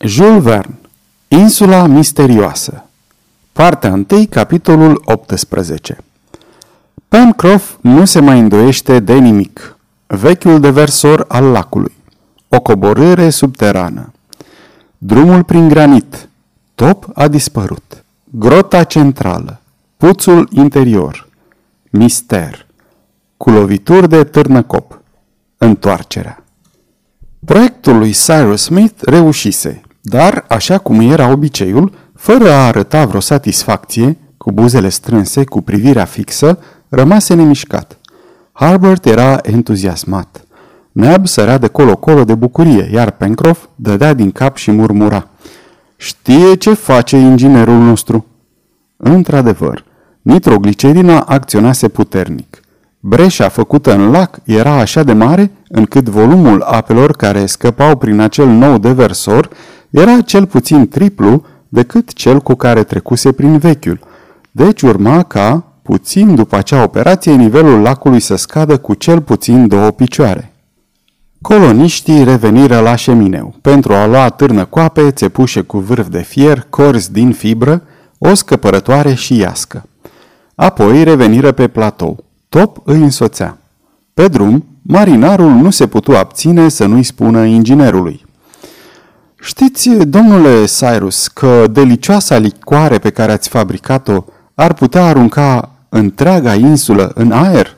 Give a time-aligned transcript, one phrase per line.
[0.00, 0.78] Jules Verne
[1.28, 2.84] Insula misterioasă
[3.52, 5.96] Partea 1, capitolul 18
[7.08, 9.76] Pencroff nu se mai îndoiește de nimic.
[10.06, 11.94] Vechiul deversor al lacului.
[12.48, 14.12] O coborâre subterană.
[14.98, 16.28] Drumul prin granit.
[16.74, 18.04] Top a dispărut.
[18.24, 19.60] Grota centrală.
[19.96, 21.28] Puțul interior.
[21.90, 22.66] Mister.
[23.36, 25.00] Cu lovituri de târnăcop.
[25.56, 26.44] Întoarcerea.
[27.44, 34.18] Proiectul lui Cyrus Smith reușise, dar, așa cum era obiceiul, fără a arăta vreo satisfacție,
[34.36, 36.58] cu buzele strânse, cu privirea fixă,
[36.88, 37.98] rămase nemișcat.
[38.52, 40.44] Harbert era entuziasmat.
[40.92, 45.28] Neb sărea de colo-colo de bucurie, iar Pencroff dădea din cap și murmura.
[45.96, 48.26] Știe ce face inginerul nostru.
[48.96, 49.84] Într-adevăr,
[50.22, 52.60] nitroglicerina acționase puternic.
[53.00, 58.46] Breșa făcută în lac era așa de mare încât volumul apelor care scăpau prin acel
[58.46, 59.48] nou deversor
[59.90, 63.98] era cel puțin triplu decât cel cu care trecuse prin vechiul.
[64.50, 69.90] Deci urma ca, puțin după acea operație, nivelul lacului să scadă cu cel puțin două
[69.90, 70.52] picioare.
[71.40, 77.12] Coloniștii reveniră la șemineu pentru a lua târnă coape, țepușe cu vârf de fier, corzi
[77.12, 77.82] din fibră,
[78.18, 79.88] o scăpărătoare și iască.
[80.54, 82.24] Apoi reveniră pe platou.
[82.48, 83.58] Top îi însoțea.
[84.14, 88.24] Pe drum, marinarul nu se putu abține să nu-i spună inginerului.
[89.40, 94.24] Știți, domnule Cyrus, că delicioasa licoare pe care ați fabricat-o
[94.54, 97.76] ar putea arunca întreaga insulă în aer?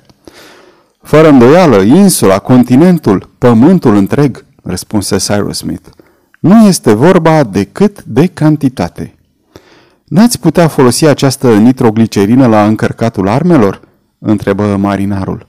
[1.03, 5.89] Fără îndoială, insula, continentul, pământul întreg, răspunse Cyrus Smith.
[6.41, 9.15] Nu este vorba decât de cantitate.
[10.05, 13.81] N-ați putea folosi această nitroglicerină la încărcatul armelor?
[14.19, 15.47] întrebă marinarul.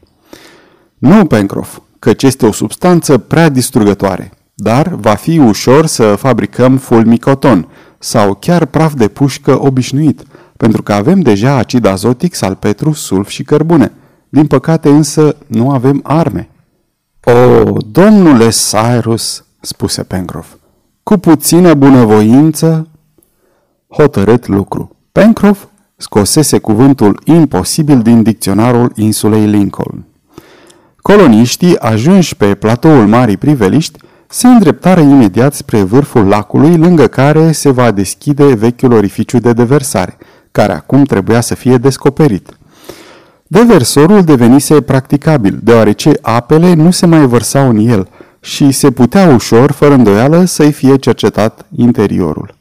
[0.98, 7.68] Nu, Pencroff, căci este o substanță prea distrugătoare, dar va fi ușor să fabricăm fulmicoton
[8.00, 10.24] sau chiar praf de pușcă obișnuit,
[10.58, 13.92] pentru că avem deja acid azotic, salpetru, sulf și cărbune.
[14.30, 16.50] Din păcate însă nu avem arme.
[17.24, 20.54] O, domnule Cyrus, spuse Pencroff,
[21.04, 22.88] cu puțină bunăvoință,
[23.88, 24.96] hotărât lucru.
[25.12, 30.06] Pencroff scosese cuvântul imposibil din dicționarul insulei Lincoln.
[31.08, 37.70] Coloniștii, ajunși pe platoul Marii Priveliști, se îndreptară imediat spre vârful lacului, lângă care se
[37.70, 40.18] va deschide vechiul orificiu de deversare,
[40.52, 42.50] care acum trebuia să fie descoperit.
[43.44, 48.08] Deversorul devenise practicabil, deoarece apele nu se mai vărsau în el
[48.40, 52.57] și se putea ușor, fără îndoială, să-i fie cercetat interiorul.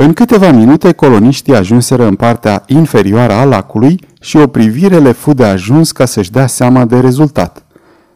[0.00, 5.32] În câteva minute, coloniștii ajunseră în partea inferioară a lacului și o privire le fu
[5.32, 7.64] de ajuns ca să-și dea seama de rezultat.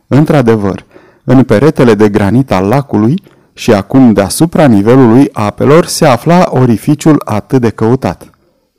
[0.06, 0.84] Într-adevăr,
[1.25, 3.22] în peretele de granit al lacului
[3.53, 8.31] și acum deasupra nivelului apelor se afla orificiul atât de căutat.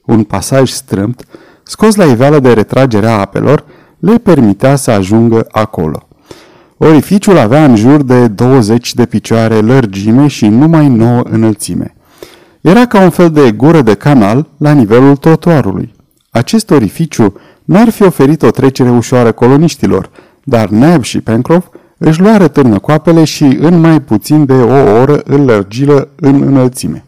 [0.06, 1.26] Un pasaj strâmt,
[1.64, 3.66] scos la iveală de retragerea apelor,
[4.00, 6.08] le permitea să ajungă acolo.
[6.78, 11.96] Orificiul avea în jur de 20 de picioare lărgime și numai 9 înălțime.
[12.64, 15.94] Era ca un fel de gură de canal la nivelul trotuarului.
[16.30, 17.34] Acest orificiu
[17.66, 20.10] n-ar fi oferit o trecere ușoară coloniștilor,
[20.44, 25.46] dar Neb și Pencroff își luară târnăcoapele și în mai puțin de o oră îl
[25.46, 27.06] lărgilă în înălțime.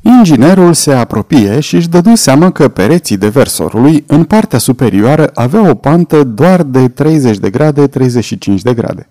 [0.00, 5.68] Inginerul se apropie și își dădu seama că pereții de versorului în partea superioară aveau
[5.68, 9.08] o pantă doar de 30 de grade 35 de grade.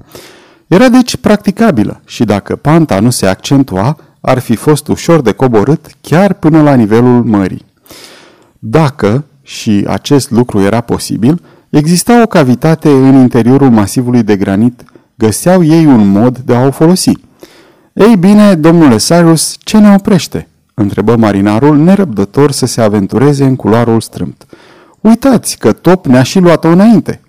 [0.68, 5.86] Era deci practicabilă și dacă panta nu se accentua, ar fi fost ușor de coborât
[6.02, 7.66] chiar până la nivelul mării.
[8.60, 14.84] Dacă, și acest lucru era posibil, exista o cavitate în interiorul masivului de granit,
[15.16, 17.12] găseau ei un mod de a o folosi.
[17.94, 20.48] Ei bine, domnule Cyrus, ce ne oprește?
[20.74, 24.46] întrebă marinarul, nerăbdător să se aventureze în culoarul strâmt.
[25.02, 27.22] Uitați că Top ne-a și luat-o înainte.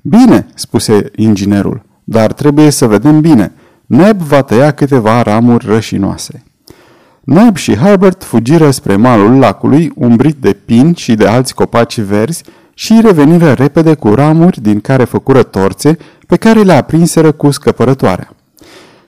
[0.00, 3.52] Bine, spuse inginerul, dar trebuie să vedem bine–
[3.86, 6.42] Neb va tăia câteva ramuri rășinoase.
[7.20, 12.42] Neb și Herbert fugiră spre malul lacului, umbrit de pin și de alți copaci verzi,
[12.74, 18.34] și reveniră repede cu ramuri din care făcură torțe pe care le aprinseră cu scăpărătoarea.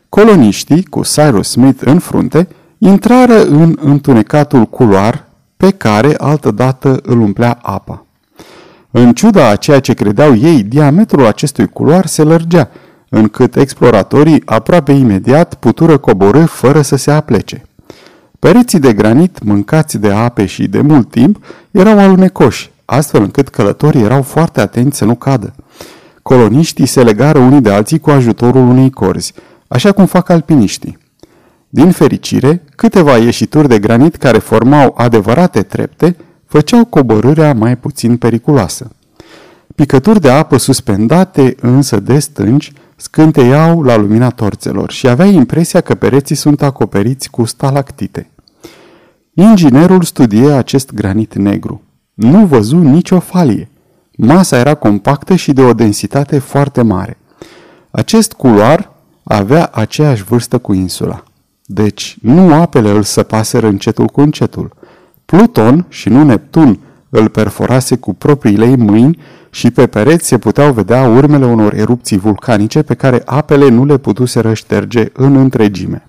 [0.09, 2.49] Coloniștii, cu Cyrus Smith în frunte,
[2.79, 5.25] intrară în întunecatul culoar
[5.57, 8.07] pe care altădată îl umplea apa.
[8.91, 12.71] În ciuda a ceea ce credeau ei, diametrul acestui culoar se lărgea–
[13.17, 17.63] încât exploratorii aproape imediat putură coborâ fără să se aplece.
[18.39, 24.03] Pereții de granit, mâncați de ape și de mult timp, erau alunecoși, astfel încât călătorii
[24.03, 25.55] erau foarte atenți să nu cadă.
[26.23, 29.33] Coloniștii se legară unii de alții cu ajutorul unei corzi,
[29.69, 30.99] așa cum fac alpiniștii.
[31.69, 36.17] Din fericire, câteva ieșituri de granit care formau adevărate trepte
[36.47, 38.91] făceau coborârea mai puțin periculoasă.
[39.77, 45.95] Picături de apă suspendate, însă de stânci, scânteiau la lumina torțelor și avea impresia că
[45.95, 48.31] pereții sunt acoperiți cu stalactite.
[49.35, 51.83] Inginerul studie acest granit negru.
[52.15, 53.69] Nu văzu nicio falie.
[54.17, 57.19] Masa era compactă și de o densitate foarte mare.
[57.91, 61.23] Acest culoar avea aceeași vârstă cu insula.
[61.65, 64.73] Deci, nu apele îl săpaseră încetul cu încetul.
[65.25, 69.19] Pluton și nu Neptun îl perforase cu propriile ei mâini
[69.57, 73.97] și pe pereți se puteau vedea urmele unor erupții vulcanice pe care apele nu le
[73.99, 76.07] putuseră șterge în întregime.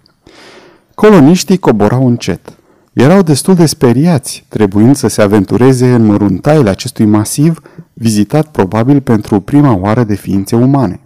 [0.94, 2.54] Coloniștii coborau încet.
[2.94, 7.62] Erau destul de speriați, trebuind să se aventureze în măruntaile acestui masiv,
[7.94, 11.00] vizitat probabil pentru prima oară de ființe umane.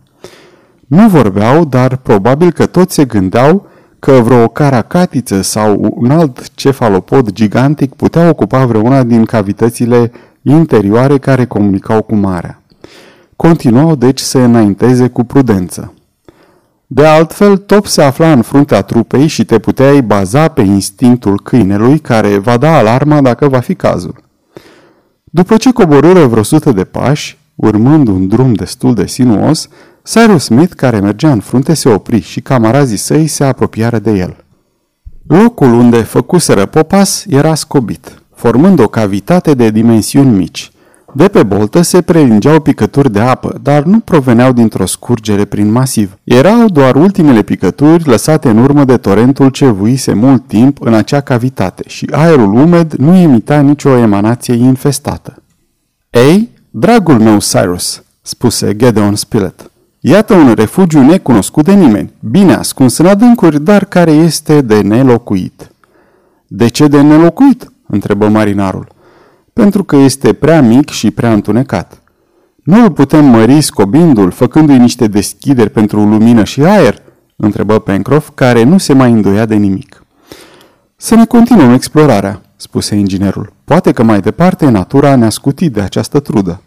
[0.87, 3.67] Nu vorbeau, dar probabil că toți se gândeau
[3.99, 10.11] că vreo caracatiță sau un alt cefalopod gigantic putea ocupa vreuna din cavitățile
[10.41, 12.61] interioare care comunicau cu marea.
[13.35, 15.93] Continuau deci să înainteze cu prudență.
[16.87, 21.99] De altfel, Top se afla în fruntea trupei și te puteai baza pe instinctul câinelui
[21.99, 24.15] care va da alarma dacă va fi cazul.
[25.23, 29.67] După ce coborâră vreo sută de pași, urmând un drum destul de sinuos,
[30.03, 34.35] Cyrus Smith, care mergea în frunte, se opri și camarazii săi se apropiară de el.
[35.27, 40.71] Locul unde făcuseră popas era scobit, formând o cavitate de dimensiuni mici.
[41.13, 46.17] De pe boltă se prelingeau picături de apă, dar nu proveneau dintr-o scurgere prin masiv.
[46.23, 51.21] Erau doar ultimele picături lăsate în urmă de torentul ce vuise mult timp în acea
[51.21, 55.43] cavitate și aerul umed nu imita nicio emanație infestată.
[56.09, 62.97] Ei, dragul meu Cyrus, spuse Gedeon Spilett, Iată un refugiu necunoscut de nimeni, bine ascuns
[62.97, 65.71] în adâncuri, dar care este de nelocuit.
[66.47, 67.70] De ce de nelocuit?
[67.91, 68.87] Întrebă marinarul.
[69.53, 72.01] Pentru că este prea mic și prea întunecat.
[72.63, 77.01] Nu îl putem mări scobindu-l, făcându-i niște deschideri pentru lumină și aer?
[77.35, 80.03] întrebă Pencroff, care nu se mai îndoia de nimic.
[80.95, 83.53] Să ne continuăm explorarea, spuse inginerul.
[83.63, 86.61] Poate că mai departe natura ne-a scutit de această trudă.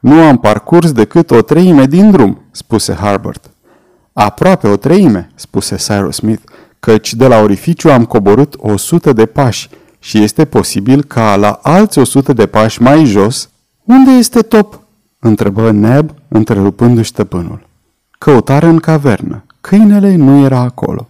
[0.00, 3.50] Nu am parcurs decât o treime din drum, spuse Harbert.
[4.12, 6.42] Aproape o treime, spuse Cyrus Smith,
[6.80, 9.68] căci de la orificiu am coborât o sută de pași
[10.06, 13.50] și este posibil ca la alți o sută de pași mai jos...
[13.84, 14.80] Unde este top?
[15.18, 17.66] întrebă Neb, întrerupându-și stăpânul.
[18.18, 19.44] Căutare în cavernă.
[19.60, 21.08] Câinele nu era acolo.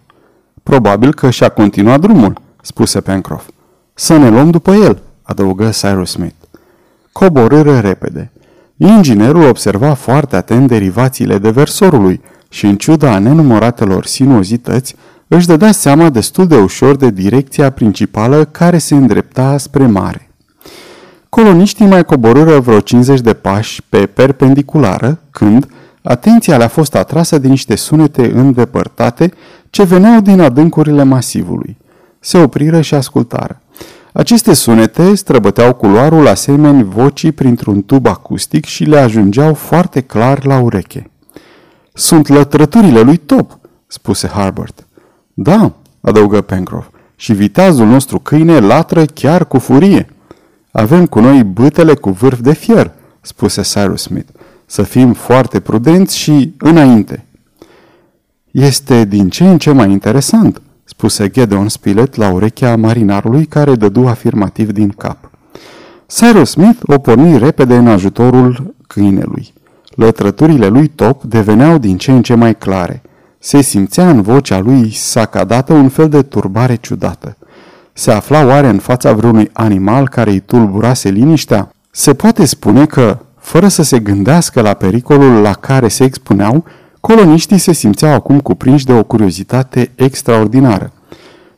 [0.63, 3.49] Probabil că și-a continuat drumul, spuse Pencroff.
[3.93, 6.35] Să ne luăm după el, adăugă Cyrus Smith.
[7.11, 8.31] Coborâre repede.
[8.77, 14.95] Inginerul observa foarte atent derivațiile deversorului și, în ciuda nenumăratelor sinuozități,
[15.27, 20.29] își dădea seama destul de ușor de direcția principală care se îndrepta spre mare.
[21.29, 25.67] Coloniștii mai coborâră vreo 50 de pași pe perpendiculară când
[26.01, 29.33] atenția le-a fost atrasă de niște sunete îndepărtate
[29.69, 31.77] ce veneau din adâncurile masivului.
[32.19, 33.61] Se opriră și ascultară.
[34.13, 40.59] Aceste sunete străbăteau culoarul asemeni vocii printr-un tub acustic și le ajungeau foarte clar la
[40.59, 41.11] ureche.
[41.93, 44.86] Sunt lătrăturile lui Top, spuse Harbert.
[45.39, 50.09] Da, adăugă Pencroff, și viteazul nostru câine latră chiar cu furie.
[50.71, 54.29] Avem cu noi bâtele cu vârf de fier, spuse Cyrus Smith.
[54.65, 57.25] Să fim foarte prudenți și înainte.
[58.51, 64.07] Este din ce în ce mai interesant, spuse Gedeon Spilett la urechea marinarului care dădu
[64.07, 65.31] afirmativ din cap.
[66.05, 69.53] Cyrus Smith o porni repede în ajutorul câinelui.
[69.95, 73.01] Lătrăturile lui Top deveneau din ce în ce mai clare.
[73.39, 77.37] Se simțea în vocea lui sacadată un fel de turbare ciudată.
[77.93, 81.71] Se afla oare în fața vreunui animal care îi tulburase liniștea?
[81.91, 86.65] Se poate spune că, fără să se gândească la pericolul la care se expuneau,
[87.07, 90.91] Coloniștii se simțeau acum cuprinși de o curiozitate extraordinară.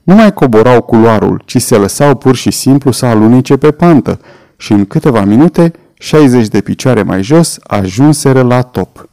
[0.03, 4.19] Nu mai coborau culoarul, ci se lăsau pur și simplu să alunece pe pantă
[4.57, 9.09] și în câteva minute, 60 de picioare mai jos, ajunseră la top.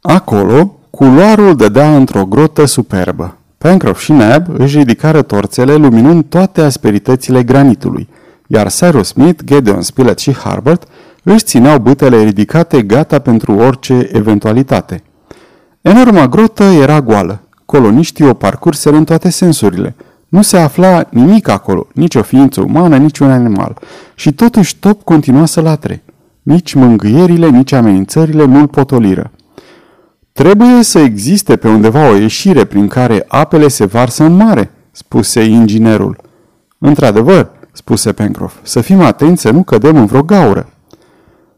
[0.00, 3.36] Acolo, culoarul dădea într-o grotă superbă.
[3.58, 8.08] Pencroff și Neb își ridicară torțele luminând toate asperitățile granitului,
[8.46, 10.88] iar Cyrus Smith, Gedeon Spilett și Harbert
[11.22, 15.02] își țineau bâtele ridicate gata pentru orice eventualitate–
[15.80, 17.40] Enorma grotă era goală.
[17.66, 19.96] Coloniștii o parcurseră în toate sensurile.
[20.28, 23.78] Nu se afla nimic acolo, nici o ființă umană, nici un animal.
[24.14, 26.02] Și totuși Top continua să latre.
[26.42, 29.30] Nici mângâierile, nici amenințările nu-l potoliră.
[30.40, 35.44] Trebuie să existe pe undeva o ieșire prin care apele se varsă în mare, spuse
[35.44, 36.16] inginerul.
[36.78, 40.72] Într-adevăr, spuse Pencroff, să fim atenți să nu cădem în vreo gaură.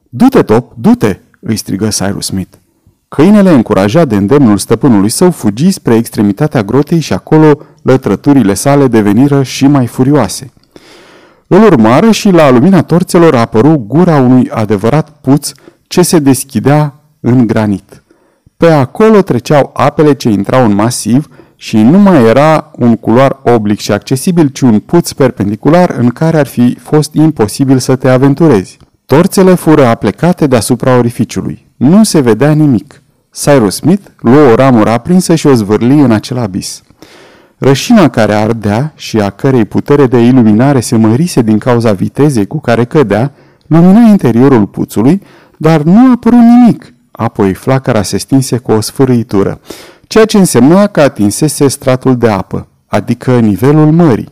[0.08, 2.56] Du-te, Top, du-te, îi strigă Cyrus Smith.
[3.08, 9.42] Câinele, încurajat de îndemnul stăpânului său, fugi spre extremitatea grotei și acolo lătrăturile sale deveniră
[9.42, 10.52] și mai furioase.
[11.46, 15.52] Îl urmară și la lumina torțelor apăru gura unui adevărat puț
[15.86, 18.01] ce se deschidea în granit.
[18.62, 23.78] Pe acolo treceau apele ce intrau în masiv și nu mai era un culoar oblic
[23.78, 28.78] și accesibil, ci un puț perpendicular în care ar fi fost imposibil să te aventurezi.
[29.06, 31.66] Torțele fură aplecate deasupra orificiului.
[31.76, 33.02] Nu se vedea nimic.
[33.30, 36.82] Cyrus Smith luă o ramură aprinsă și o zvârli în acel abis.
[37.58, 42.60] Rășina care ardea și a cărei putere de iluminare se mărise din cauza vitezei cu
[42.60, 43.32] care cădea,
[43.66, 45.22] lumina interiorul puțului,
[45.56, 46.91] dar nu a apărut nimic.
[47.22, 49.60] Apoi flacăra se stinse cu o sfârâitură,
[50.06, 54.28] ceea ce însemna că atinsese stratul de apă, adică nivelul mării.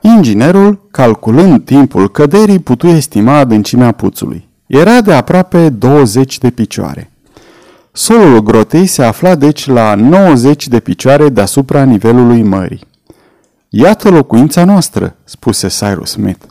[0.00, 4.48] Inginerul, calculând timpul căderii, putu estima adâncimea puțului.
[4.66, 7.10] Era de aproape 20 de picioare.
[7.92, 12.80] Solul grotei se afla deci la 90 de picioare deasupra nivelului mării.
[13.68, 16.44] Iată locuința noastră, spuse Cyrus Smith.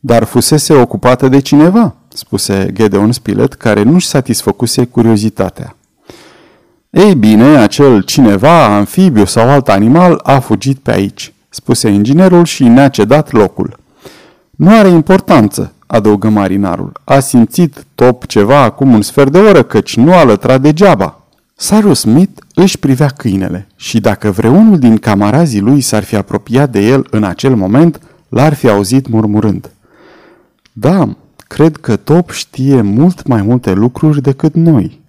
[0.00, 5.76] Dar fusese ocupată de cineva, spuse Gedeon Spilett, care nu-și satisfăcuse curiozitatea.
[6.90, 12.64] Ei bine, acel cineva, anfibiu sau alt animal, a fugit pe aici, spuse inginerul și
[12.64, 13.78] ne-a cedat locul.
[14.50, 16.92] Nu are importanță, adăugă marinarul.
[17.04, 21.20] A simțit top ceva acum un sfert de oră, căci nu a lătrat degeaba.
[21.56, 26.80] Cyrus Smith își privea câinele și dacă vreunul din camarazii lui s-ar fi apropiat de
[26.80, 29.70] el în acel moment, l-ar fi auzit murmurând.
[30.72, 31.16] Da,
[31.46, 35.00] cred că Top știe mult mai multe lucruri decât noi.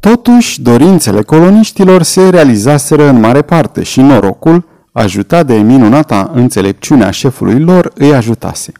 [0.00, 7.60] Totuși, dorințele coloniștilor se realizaseră în mare parte și norocul, ajutat de minunata înțelepciunea șefului
[7.60, 8.72] lor, îi ajutase.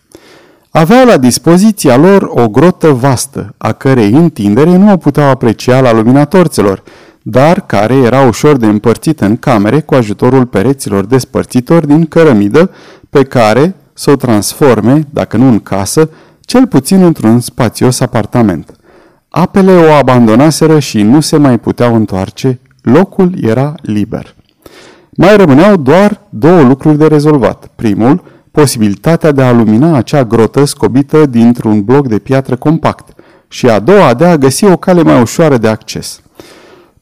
[0.71, 5.93] Aveau la dispoziția lor o grotă vastă, a cărei întindere nu o puteau aprecia la
[5.93, 6.83] lumina torțelor,
[7.23, 12.71] dar care era ușor de împărțit în camere cu ajutorul pereților despărțitori din cărămidă,
[13.11, 16.09] pe care să o transforme, dacă nu în casă,
[16.45, 18.77] cel puțin într-un spațios apartament.
[19.29, 24.35] Apele o abandonaseră și nu se mai puteau întoarce, locul era liber.
[25.11, 27.69] Mai rămâneau doar două lucruri de rezolvat.
[27.75, 33.79] Primul, posibilitatea de a lumina acea grotă scobită dintr-un bloc de piatră compact și a
[33.79, 36.21] doua de a găsi o cale mai ușoară de acces.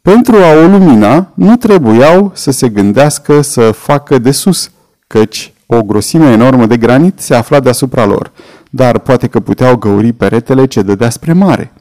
[0.03, 4.71] Pentru a o lumina, nu trebuiau să se gândească să facă de sus,
[5.07, 8.33] căci o grosime enormă de granit se afla deasupra lor,
[8.71, 11.73] dar poate că puteau găuri peretele ce dădea spre mare.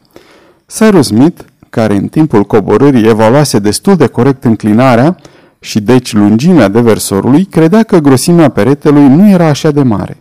[0.65, 5.17] Cyrus Smith, care în timpul coborârii evaluase destul de corect înclinarea,
[5.60, 10.17] și deci lungimea deversorului, credea că grosimea peretelui nu era așa de mare.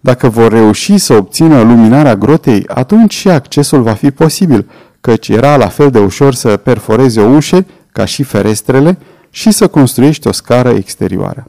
[0.00, 4.66] Dacă vor reuși să obțină luminarea grotei, atunci și accesul va fi posibil,
[5.00, 8.98] căci era la fel de ușor să perforeze o ușă, ca și ferestrele,
[9.30, 11.46] și să construiești o scară exterioară.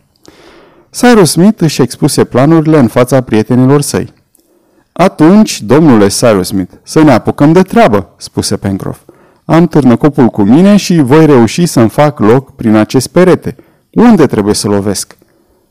[0.97, 4.13] Cyrus Smith își expuse planurile în fața prietenilor săi.
[4.91, 8.99] Atunci, domnule Cyrus Smith, să ne apucăm de treabă, spuse Pencroff.
[9.45, 13.55] Am târnăcopul cu mine și voi reuși să-mi fac loc prin acest perete.
[13.91, 15.17] Unde trebuie să lovesc?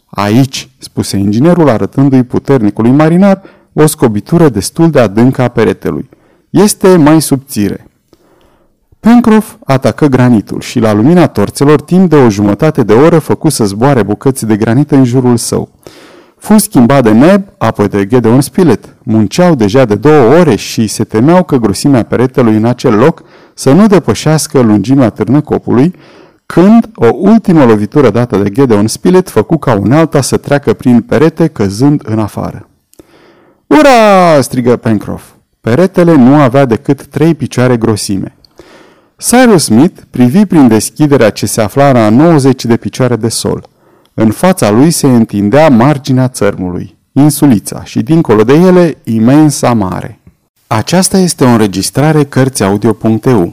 [0.06, 6.08] Aici, spuse inginerul arătându-i puternicului marinar o scobitură destul de adâncă a peretelui.
[6.50, 7.83] Este mai subțire.
[9.04, 13.64] Pencroff atacă granitul și la lumina torțelor timp de o jumătate de oră făcu să
[13.64, 15.68] zboare bucăți de granit în jurul său.
[16.38, 18.96] Fu schimbat de Neb, apoi de Gedeon Spilett.
[19.02, 23.22] Munceau deja de două ore și se temeau că grosimea peretelui în acel loc
[23.54, 25.94] să nu depășească lungimea târnăcopului,
[26.46, 31.46] când o ultimă lovitură dată de Gedeon Spilett făcu ca unealta să treacă prin perete
[31.46, 32.68] căzând în afară.
[33.66, 34.40] Ura!
[34.40, 35.24] strigă Pencroff.
[35.60, 38.36] Peretele nu avea decât trei picioare grosime.
[39.16, 43.68] Cyrus Smith privi prin deschiderea ce se afla la 90 de picioare de sol.
[44.14, 50.18] În fața lui se întindea marginea țărmului, insulița și dincolo de ele imensa mare.
[50.66, 53.52] Aceasta este o înregistrare Cărțiaudio.eu.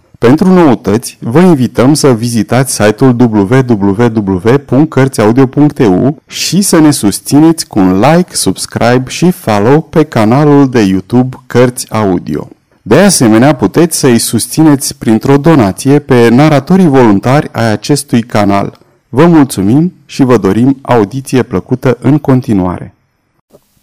[0.27, 8.35] Pentru noutăți, vă invităm să vizitați site-ul www.cărțiaudio.eu și să ne susțineți cu un like,
[8.35, 12.47] subscribe și follow pe canalul de YouTube Cărți Audio.
[12.81, 18.79] De asemenea, puteți să-i susțineți printr-o donație pe naratorii voluntari ai acestui canal.
[19.09, 22.93] Vă mulțumim și vă dorim audiție plăcută în continuare.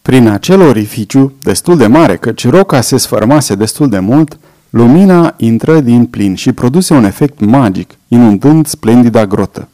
[0.02, 4.38] Prin acel orificiu, destul de mare, căci roca se sfărmase destul de mult,
[4.70, 9.68] lumina intră din plin și produse un efect magic, inundând splendida grotă.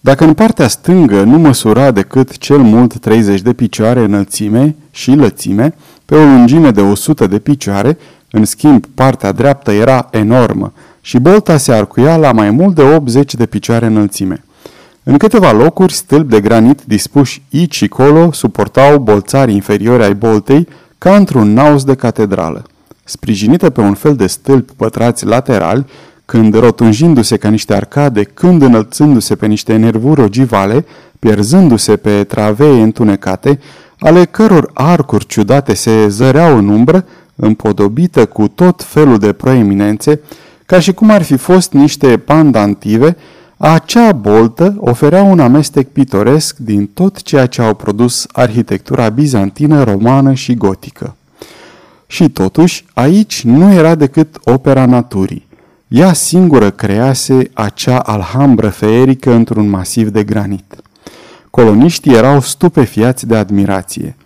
[0.00, 5.74] Dacă în partea stângă nu măsura decât cel mult 30 de picioare înălțime și lățime,
[6.04, 7.98] pe o lungime de 100 de picioare,
[8.30, 13.34] în schimb partea dreaptă era enormă și bolta se arcuia la mai mult de 80
[13.34, 14.44] de picioare înălțime.
[15.02, 20.68] În câteva locuri, stâlpi de granit dispuși aici și colo suportau bolțari inferiori ai boltei
[20.98, 22.64] ca într-un naus de catedrală.
[23.10, 25.86] Sprijinită pe un fel de stâlpi pătrați laterali,
[26.24, 30.84] când rotunjindu-se ca niște arcade, când înălțându-se pe niște nervuri ogivale,
[31.18, 33.58] pierzându-se pe travee întunecate,
[33.98, 37.04] ale căror arcuri ciudate se zăreau în umbră,
[37.36, 40.20] împodobită cu tot felul de proeminențe,
[40.66, 43.16] ca și cum ar fi fost niște pandantive,
[43.56, 50.32] acea boltă oferea un amestec pitoresc din tot ceea ce au produs arhitectura bizantină, romană
[50.32, 51.14] și gotică.
[52.10, 55.46] Și totuși, aici nu era decât opera naturii.
[55.88, 60.74] Ea singură crease acea alhambră feerică într-un masiv de granit.
[61.50, 64.16] Coloniștii erau stupefiați de admirație.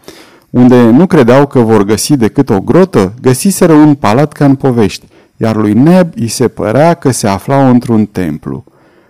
[0.50, 5.07] Unde nu credeau că vor găsi decât o grotă, găsiseră un palat ca în povești,
[5.37, 8.64] iar lui Neb îi se părea că se aflau într-un templu.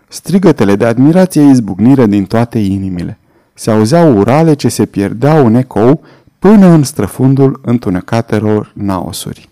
[0.09, 3.19] Strigătele de admirație izbucnire din toate inimile.
[3.55, 6.01] Se auzeau urale ce se pierdeau în ecou
[6.45, 9.49] până în străfundul întunecatelor naosuri.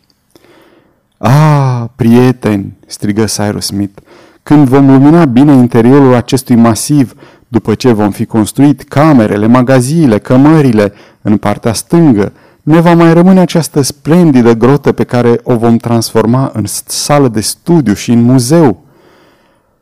[1.18, 4.00] Ah, prieteni!" strigă Cyrus Smith.
[4.42, 7.14] Când vom lumina bine interiorul acestui masiv,
[7.48, 12.32] după ce vom fi construit camerele, magaziile, cămările, în partea stângă,
[12.62, 17.40] ne va mai rămâne această splendidă grotă pe care o vom transforma în sală de
[17.40, 18.84] studiu și în muzeu.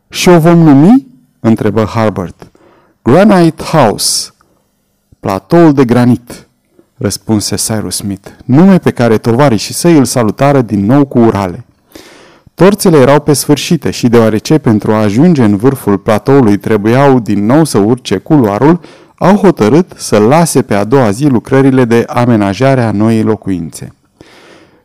[0.08, 1.06] Și o vom numi?
[1.40, 2.50] întrebă Harbert.
[3.02, 4.30] Granite House,
[5.20, 6.44] platoul de granit,
[7.00, 11.64] răspunse Cyrus Smith, nume pe care tovarășii săi îl salutară din nou cu urale.
[12.54, 17.64] Torțele erau pe sfârșite și deoarece pentru a ajunge în vârful platoului trebuiau din nou
[17.64, 18.80] să urce culoarul,
[19.16, 23.94] au hotărât să lase pe a doua zi lucrările de amenajare a noii locuințe.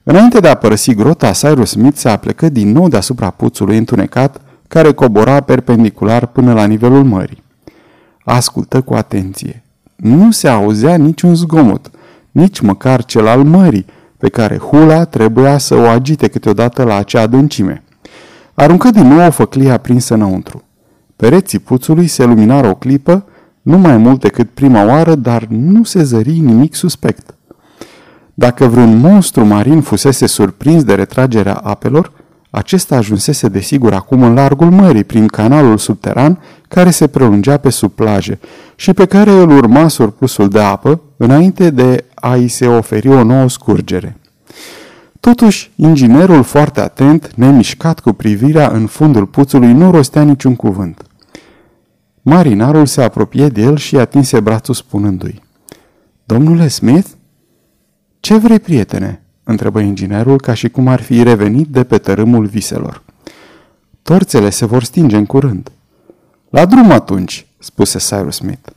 [0.04, 4.92] Înainte de a părăsi grota, Cyrus Smith se aplecă din nou deasupra puțului întunecat, care
[4.92, 7.44] cobora perpendicular până la nivelul mării.
[8.24, 9.64] Ascultă cu atenție.
[9.96, 11.92] Nu se auzea niciun zgomot,
[12.36, 13.86] nici măcar cel al mării,
[14.18, 17.84] pe care hula trebuia să o agite câteodată la acea adâncime.
[18.54, 20.64] Aruncă din nou o făclie aprinsă înăuntru.
[21.16, 23.26] Pereții puțului se luminară o clipă,
[23.62, 27.36] nu mai mult decât prima oară, dar nu se zări nimic suspect.
[28.34, 32.12] Dacă vreun monstru marin fusese surprins de retragerea apelor,
[32.50, 37.92] acesta ajunsese desigur acum în largul mării, prin canalul subteran care se prelungea pe sub
[37.92, 38.40] plaje
[38.76, 43.50] și pe care îl urma surplusul de apă înainte de a-i se oferi o nouă
[43.50, 44.18] scurgere.
[45.20, 51.06] Totuși, inginerul foarte atent, nemișcat cu privirea în fundul puțului, nu rostea niciun cuvânt.
[52.22, 55.42] Marinarul se apropie de el și atinse brațul spunându-i.
[56.24, 57.08] Domnule Smith?
[58.20, 63.04] Ce vrei, prietene?" întrebă inginerul ca și cum ar fi revenit de pe tărâmul viselor.
[64.02, 65.72] Torțele se vor stinge în curând.
[66.50, 68.70] La drum atunci, spuse Cyrus Smith.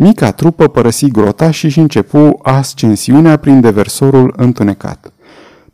[0.00, 5.12] Mica trupă părăsi grota și își începu ascensiunea prin deversorul întunecat.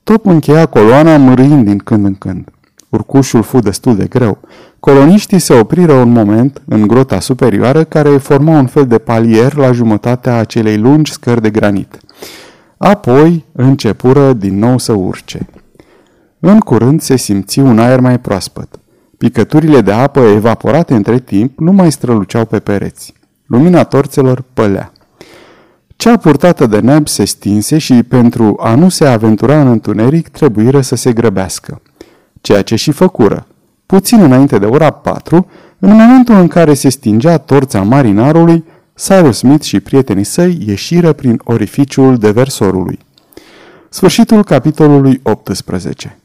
[0.02, 2.48] Top încheia coloana mârâind din când în când.
[2.88, 4.38] Urcușul fu destul de greu.
[4.80, 9.72] Coloniștii se opriră un moment în grota superioară care forma un fel de palier la
[9.72, 11.98] jumătatea acelei lungi scări de granit.
[12.76, 15.46] Apoi începură din nou să urce.
[16.40, 18.68] În curând se simți un aer mai proaspăt.
[19.18, 23.14] Picăturile de apă evaporate între timp nu mai străluceau pe pereți.
[23.54, 24.92] Lumina torțelor pălea.
[25.96, 30.80] Cea purtată de neb se stinse și pentru a nu se aventura în întuneric trebuiră
[30.80, 31.82] să se grăbească.
[32.40, 33.46] Ceea ce și făcură.
[33.86, 35.46] Puțin înainte de ora 4,
[35.78, 38.64] în momentul în care se stingea torța marinarului,
[38.94, 42.98] Cyrus Smith și prietenii săi ieșiră prin orificiul deversorului.
[43.88, 46.18] Sfârșitul capitolului 18